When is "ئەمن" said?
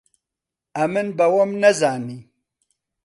0.77-1.07